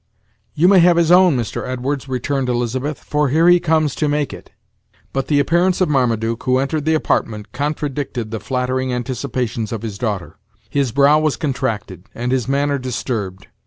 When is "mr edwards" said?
1.37-2.09